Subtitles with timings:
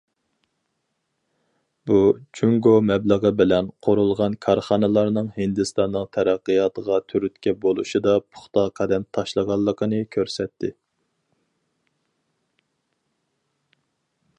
[1.89, 1.97] بۇ،
[2.39, 10.73] جۇڭگو مەبلىغى بىلەن قۇرۇلغان كارخانىلارنىڭ ھىندىستاننىڭ تەرەققىياتىغا تۈرتكە بولۇشىدا پۇختا قەدەم تاشلىغانلىقىنى كۆرسەتتى.